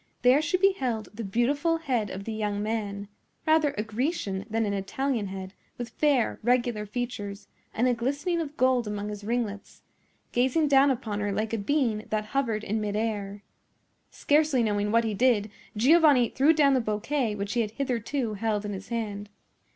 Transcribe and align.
There 0.23 0.41
she 0.41 0.57
beheld 0.57 1.09
the 1.13 1.23
beautiful 1.23 1.77
head 1.77 2.09
of 2.09 2.23
the 2.23 2.31
young 2.33 2.63
man—rather 2.63 3.75
a 3.77 3.83
Grecian 3.83 4.45
than 4.49 4.65
an 4.65 4.73
Italian 4.73 5.27
head, 5.27 5.53
with 5.77 5.89
fair, 5.89 6.39
regular 6.41 6.87
features, 6.87 7.47
and 7.71 7.87
a 7.87 7.93
glistening 7.93 8.41
of 8.41 8.57
gold 8.57 8.87
among 8.87 9.09
his 9.09 9.23
ringlets—gazing 9.23 10.67
down 10.69 10.89
upon 10.89 11.19
her 11.19 11.31
like 11.31 11.53
a 11.53 11.57
being 11.59 12.07
that 12.09 12.25
hovered 12.25 12.63
in 12.63 12.81
mid 12.81 12.95
air. 12.95 13.43
Scarcely 14.09 14.63
knowing 14.63 14.91
what 14.91 15.03
he 15.03 15.13
did, 15.13 15.51
Giovanni 15.77 16.29
threw 16.29 16.51
down 16.51 16.73
the 16.73 16.81
bouquet 16.81 17.35
which 17.35 17.53
he 17.53 17.61
had 17.61 17.69
hitherto 17.69 18.33
held 18.33 18.65
in 18.65 18.73
his 18.73 18.87
hand. 18.87 19.29